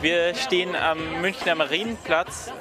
[0.00, 2.52] Wir stehen am Münchner Marienplatz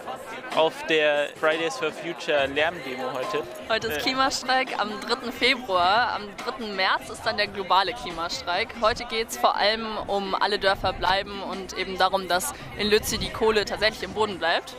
[0.55, 3.43] auf der Fridays for Future Lärmdemo heute.
[3.69, 5.31] Heute ist Klimastreik am 3.
[5.31, 6.13] Februar.
[6.15, 6.23] Am
[6.57, 6.65] 3.
[6.73, 8.69] März ist dann der globale Klimastreik.
[8.81, 13.19] Heute geht es vor allem um alle Dörfer bleiben und eben darum, dass in Lützi
[13.19, 14.73] die Kohle tatsächlich im Boden bleibt.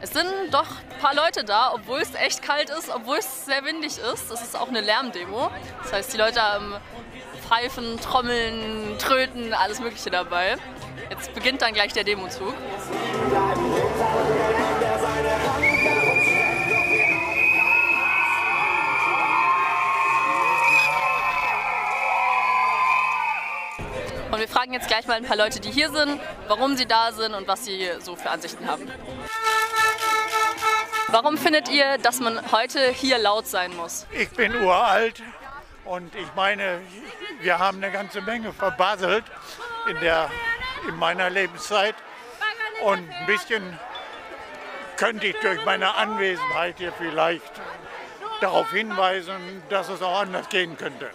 [0.00, 3.64] Es sind doch ein paar Leute da, obwohl es echt kalt ist, obwohl es sehr
[3.64, 4.30] windig ist.
[4.30, 5.50] Es ist auch eine Lärmdemo.
[5.82, 6.76] Das heißt, die Leute haben
[7.48, 10.56] Pfeifen, Trommeln, Tröten, alles Mögliche dabei.
[11.22, 12.52] Jetzt beginnt dann gleich der Demozug.
[24.32, 27.12] Und wir fragen jetzt gleich mal ein paar Leute, die hier sind, warum sie da
[27.12, 28.90] sind und was sie so für Ansichten haben.
[31.06, 34.08] Warum findet ihr, dass man heute hier laut sein muss?
[34.10, 35.22] Ich bin uralt
[35.84, 36.80] und ich meine,
[37.42, 39.24] wir haben eine ganze Menge verbaselt
[39.88, 40.30] in, der,
[40.88, 41.94] in meiner Lebenszeit.
[42.82, 43.78] Und ein bisschen
[44.96, 47.60] könnte ich durch meine Anwesenheit hier vielleicht
[48.40, 51.10] darauf hinweisen, dass es auch anders gehen könnte.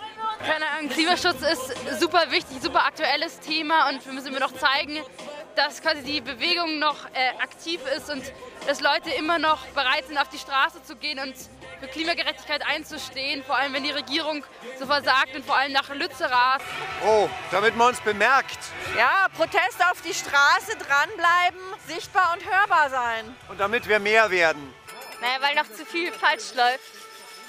[0.46, 5.02] Keine Ahnung, Klimaschutz ist super wichtig, super aktuelles Thema und wir müssen immer noch zeigen,
[5.58, 8.24] dass quasi die Bewegung noch äh, aktiv ist und
[8.68, 11.36] dass Leute immer noch bereit sind, auf die Straße zu gehen und
[11.80, 14.44] für Klimagerechtigkeit einzustehen, vor allem wenn die Regierung
[14.80, 16.62] so versagt und vor allem nach Lützerath.
[17.06, 18.60] Oh, damit man uns bemerkt.
[18.96, 23.36] Ja, Protest auf die Straße, dranbleiben, sichtbar und hörbar sein.
[23.50, 24.74] Und damit wir mehr werden.
[25.22, 26.92] Naja, weil noch zu viel falsch läuft.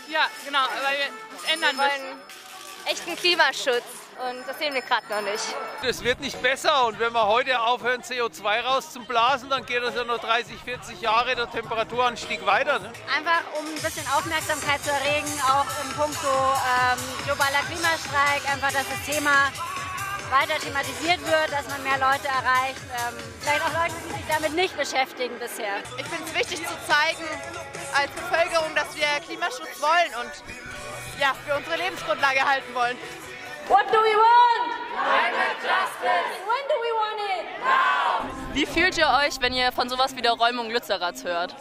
[0.08, 2.18] Ja, genau, weil wir es ändern müssen.
[2.86, 3.97] Echten Klimaschutz.
[4.18, 5.44] Und das sehen wir gerade noch nicht.
[5.82, 10.02] Es wird nicht besser und wenn wir heute aufhören, CO2 rauszublasen, dann geht das ja
[10.02, 12.80] noch 30, 40 Jahre der Temperaturanstieg weiter.
[12.80, 12.90] Ne?
[13.16, 18.86] Einfach um ein bisschen Aufmerksamkeit zu erregen, auch im Punkto ähm, globaler Klimastreik, einfach, dass
[18.90, 19.52] das Thema
[20.30, 22.82] weiter thematisiert wird, dass man mehr Leute erreicht.
[22.98, 25.78] Ähm, vielleicht auch Leute, die sich damit nicht beschäftigen bisher.
[25.96, 27.22] Ich finde es wichtig zu zeigen
[27.94, 30.32] als Bevölkerung, dass wir Klimaschutz wollen und
[31.20, 32.98] ja, für unsere Lebensgrundlage halten wollen.
[33.68, 34.72] What do we want?
[34.94, 36.32] Climate justice.
[36.48, 37.44] When do we want it?
[37.60, 38.54] Now.
[38.54, 41.54] Wie fühlt ihr euch, wenn ihr von sowas wie der Räumung Lützeraths hört?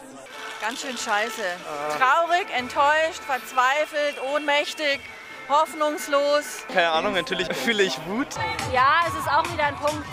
[0.60, 1.42] Ganz schön scheiße.
[1.42, 1.98] Äh.
[1.98, 5.00] Traurig, enttäuscht, verzweifelt, ohnmächtig,
[5.50, 6.64] hoffnungslos.
[6.68, 8.28] Keine Ahnung, natürlich fühle ich Wut.
[8.72, 10.06] Ja, es ist auch wieder ein Punkt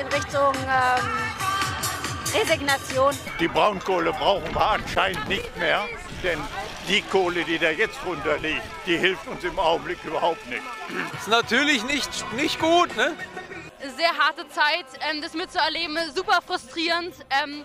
[0.00, 3.16] in Richtung ähm, Resignation.
[3.38, 5.84] Die Braunkohle brauchen wir anscheinend nicht mehr,
[6.24, 6.40] denn
[6.88, 10.62] die Kohle, die da jetzt drunter liegt, die hilft uns im Augenblick überhaupt nicht.
[11.18, 13.14] Ist natürlich nicht, nicht gut, ne?
[13.96, 17.14] Sehr harte Zeit, ähm, das mitzuerleben, super frustrierend.
[17.42, 17.64] Ähm,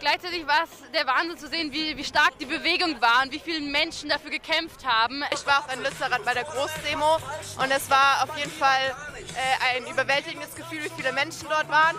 [0.00, 3.38] gleichzeitig war es der Wahnsinn zu sehen, wie, wie stark die Bewegung war und wie
[3.38, 5.24] viele Menschen dafür gekämpft haben.
[5.32, 7.16] Ich war auch in Lützerath bei der Großdemo
[7.62, 11.98] und es war auf jeden Fall äh, ein überwältigendes Gefühl, wie viele Menschen dort waren.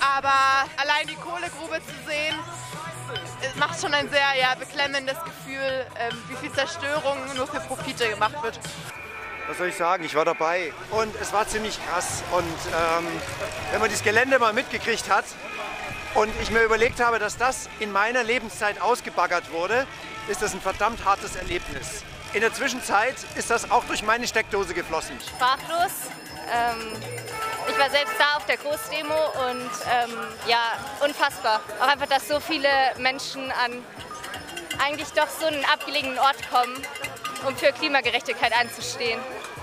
[0.00, 0.32] Aber
[0.76, 2.38] allein die Kohlegrube zu sehen,
[3.56, 8.42] macht schon ein sehr ja, beklemmendes Gefühl, ähm, wie viel Zerstörung nur für Profite gemacht
[8.42, 8.58] wird.
[9.48, 10.04] Was soll ich sagen?
[10.04, 12.22] Ich war dabei und es war ziemlich krass.
[12.32, 13.06] Und ähm,
[13.72, 15.24] wenn man das Gelände mal mitgekriegt hat
[16.14, 19.86] und ich mir überlegt habe, dass das in meiner Lebenszeit ausgebaggert wurde,
[20.28, 22.04] ist das ein verdammt hartes Erlebnis.
[22.34, 25.18] In der Zwischenzeit ist das auch durch meine Steckdose geflossen.
[25.26, 25.92] Sprachlos.
[26.52, 26.92] Ähm,
[27.70, 29.14] ich war selbst da auf der Großdemo
[29.50, 30.12] und ähm,
[30.46, 30.72] ja,
[31.04, 31.60] unfassbar.
[31.80, 32.68] Auch einfach, dass so viele
[32.98, 33.84] Menschen an
[34.78, 36.74] eigentlich doch so einen abgelegenen Ort kommen,
[37.46, 39.20] um für Klimagerechtigkeit einzustehen.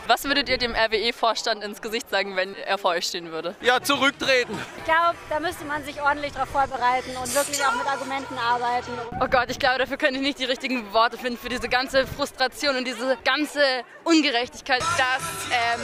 [0.07, 3.55] Was würdet ihr dem RWE-Vorstand ins Gesicht sagen, wenn er vor euch stehen würde?
[3.61, 4.55] Ja, zurücktreten.
[4.77, 8.91] Ich glaube, da müsste man sich ordentlich darauf vorbereiten und wirklich auch mit Argumenten arbeiten.
[9.19, 12.05] Oh Gott, ich glaube, dafür könnte ich nicht die richtigen Worte finden für diese ganze
[12.05, 13.61] Frustration und diese ganze
[14.03, 14.81] Ungerechtigkeit.
[14.81, 15.81] Dass ähm,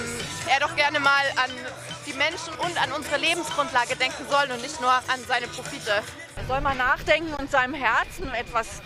[0.47, 1.49] er doch gerne mal an
[2.11, 6.03] die Menschen und an unsere Lebensgrundlage denken soll und nicht nur an seine Profite.
[6.35, 8.81] Er soll mal nachdenken und seinem Herzen etwas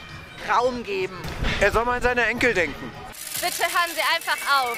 [0.50, 1.18] Raum geben.
[1.62, 2.92] Er soll mal an seine Enkel denken.
[3.36, 4.78] Bitte hören Sie einfach auf.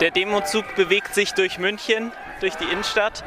[0.00, 3.24] Der Demozug bewegt sich durch München, durch die Innenstadt.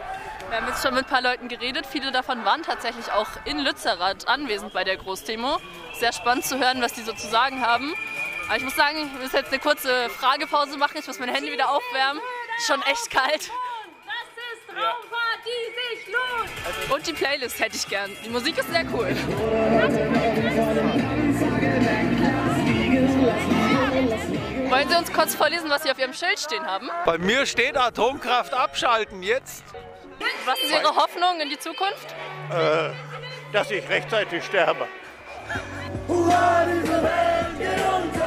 [0.49, 1.85] Wir haben jetzt schon mit ein paar Leuten geredet.
[1.89, 5.59] Viele davon waren tatsächlich auch in Lützerath anwesend bei der Großdemo.
[5.93, 7.93] Sehr spannend zu hören, was die so zu sagen haben.
[8.47, 10.97] Aber ich muss sagen, ich muss jetzt eine kurze Fragepause machen.
[10.97, 12.21] Ich muss mein Handy wieder aufwärmen.
[12.57, 13.49] Ist schon echt kalt.
[14.75, 16.91] Raumfahrt, die sich lohnt.
[16.91, 18.11] Und die Playlist hätte ich gern.
[18.25, 19.15] Die Musik ist sehr cool.
[24.69, 26.89] Wollen Sie uns kurz vorlesen, was Sie auf Ihrem Schild stehen haben?
[27.05, 29.63] Bei mir steht Atomkraft abschalten jetzt.
[30.45, 32.15] Was ist Ihre Hoffnung in die Zukunft?
[32.51, 32.91] Äh,
[33.51, 34.87] dass ich rechtzeitig sterbe.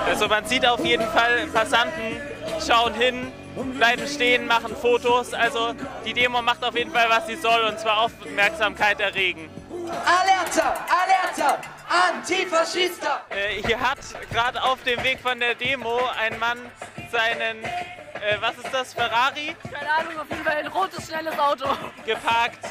[0.07, 2.21] Also man sieht auf jeden Fall, Passanten
[2.67, 5.33] schauen hin, bleiben stehen, machen Fotos.
[5.35, 5.75] Also
[6.05, 9.51] die Demo macht auf jeden Fall, was sie soll, und zwar Aufmerksamkeit erregen.
[9.89, 11.59] Alerta, Alerta,
[11.89, 13.23] Antifaschista!
[13.31, 13.99] Äh, hier hat
[14.31, 16.59] gerade auf dem Weg von der Demo ein Mann
[17.13, 19.55] seinen, äh, was ist das, Ferrari?
[19.73, 21.69] Keine Ahnung, auf jeden Fall ein rotes, schnelles Auto.
[22.05, 22.65] Geparkt.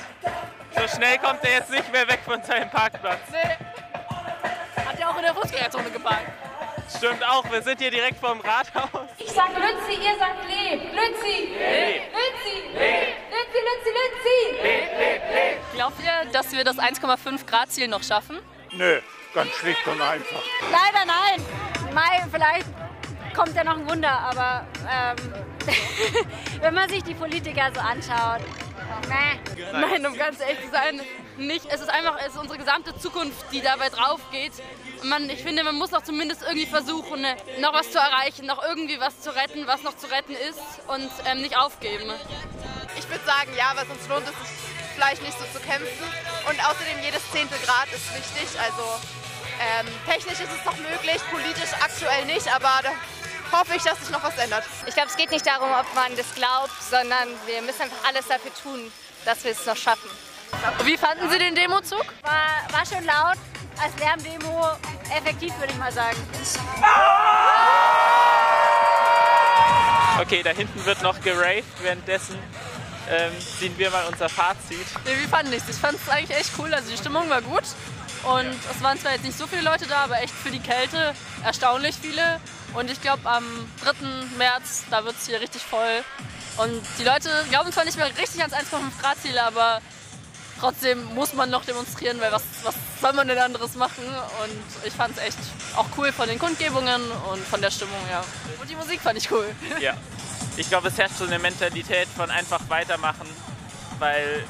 [0.75, 3.19] So schnell kommt er jetzt nicht mehr weg von seinem Parkplatz.
[3.31, 3.72] Nee.
[7.03, 9.09] Stimmt auch, wir sind hier direkt vorm Rathaus.
[9.17, 10.83] Ich sag Lützi, ihr sagt Leb.
[10.83, 11.49] Lützi!
[11.51, 12.03] Leb.
[12.13, 12.55] Lützi!
[12.71, 13.17] Leb.
[13.29, 15.57] Lützi, Lützi, Lützi!
[15.73, 18.39] Glaubt ihr, dass wir das 1,5 Grad Ziel noch schaffen?
[18.71, 19.01] Nö,
[19.33, 20.43] ganz schlicht und einfach.
[20.71, 21.93] Leider nein.
[21.93, 22.67] Mai, vielleicht
[23.35, 25.33] kommt ja noch ein Wunder, aber ähm,
[26.61, 28.47] wenn man sich die Politiker so anschaut,
[29.09, 29.61] nee.
[29.73, 31.01] Nein, um ganz ehrlich zu sein,
[31.37, 31.65] nicht.
[31.69, 34.53] Es ist einfach es ist unsere gesamte Zukunft, die dabei drauf geht.
[35.01, 37.25] Und man, ich finde, man muss doch zumindest irgendwie versuchen,
[37.59, 41.09] noch was zu erreichen, noch irgendwie was zu retten, was noch zu retten ist und
[41.25, 42.11] ähm, nicht aufgeben.
[42.97, 46.05] Ich würde sagen, ja, was uns lohnt, ist es vielleicht nicht so zu kämpfen.
[46.49, 48.59] Und außerdem jedes zehnte Grad ist wichtig.
[48.59, 48.83] Also
[49.59, 52.91] ähm, technisch ist es noch möglich, politisch aktuell nicht, aber da
[53.57, 54.63] hoffe ich, dass sich noch was ändert.
[54.87, 58.27] Ich glaube, es geht nicht darum, ob man das glaubt, sondern wir müssen einfach alles
[58.27, 58.91] dafür tun,
[59.25, 60.09] dass wir es noch schaffen.
[60.83, 62.05] Wie fanden Sie den Demozug?
[62.21, 63.37] War, war schon laut,
[63.81, 64.67] als Lärmdemo
[65.15, 66.17] effektiv, würde ich mal sagen.
[70.19, 72.37] Okay, da hinten wird noch geraved, währenddessen
[73.09, 74.85] ähm, ziehen wir mal unser Fazit.
[75.05, 75.69] Nee, wie fanden ich es?
[75.69, 76.73] Ich fand es eigentlich echt cool.
[76.73, 77.63] Also die Stimmung war gut.
[78.23, 81.13] Und es waren zwar jetzt nicht so viele Leute da, aber echt für die Kälte
[81.43, 82.39] erstaunlich viele.
[82.73, 83.43] Und ich glaube, am
[83.83, 84.37] 3.
[84.37, 86.03] März, da wird es hier richtig voll.
[86.57, 89.81] Und die Leute glauben zwar nicht mehr richtig ans 1,5 Grad Ziel, aber
[90.63, 94.05] trotzdem muss man noch demonstrieren, weil was, was soll man denn anderes machen?
[94.05, 95.37] Und ich fand es echt
[95.75, 98.23] auch cool von den Kundgebungen und von der Stimmung, ja.
[98.61, 99.53] Und die Musik fand ich cool.
[99.81, 99.93] Ja.
[100.55, 103.27] Ich glaube, es herrscht so eine Mentalität von einfach weitermachen,
[103.99, 104.45] weil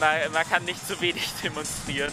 [0.00, 2.10] man, man kann nicht zu wenig demonstrieren.